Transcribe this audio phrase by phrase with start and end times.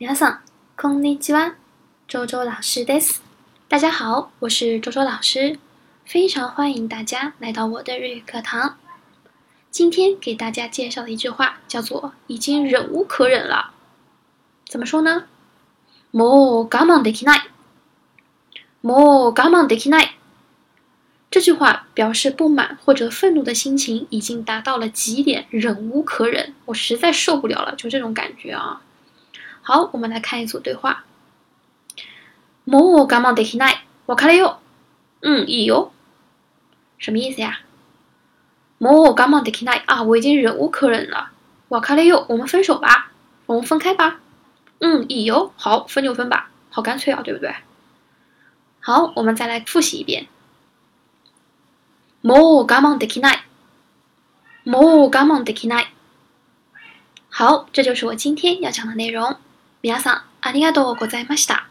[0.00, 0.40] 皆さん、
[0.76, 1.54] こんにちは。
[2.06, 3.22] 周周老师です。
[3.68, 5.58] 大家好，我是周周老师，
[6.04, 8.76] 非常欢迎大家来到我的日语课堂。
[9.70, 13.72] 今天给大家介绍的一句话叫做“已经忍无可忍了”。
[14.68, 15.24] 怎么说呢？
[16.12, 17.50] もう我慢できない。
[18.82, 20.10] もう我慢できない。
[21.30, 28.82] 这句话表示不满或者愤怒的心情已经达到了极点，忍无可忍，我实在受不了了，就这种感觉啊。
[29.62, 31.04] 好，我们来看一组对话。
[32.64, 33.86] もう我慢できない。
[34.06, 34.60] わかるよ。
[35.22, 35.92] 嗯，いいよ。
[36.98, 37.60] 什么意思呀？
[38.78, 41.30] もう我慢できない啊，我已经忍无可忍了。
[41.68, 43.10] わかるよ，我们分手吧，
[43.46, 44.20] 我们分开吧。
[44.78, 45.52] 嗯，いいよ。
[45.56, 47.54] 好，分就分吧，好干脆啊，对不对？
[48.80, 50.28] 好，我们再来复习一遍。
[52.22, 53.42] もう我慢できない。
[54.64, 55.86] もう我慢できない。
[57.30, 59.36] 好，这就是我今天要讲的内容。
[59.83, 61.70] 皆さん、ありがとうございました。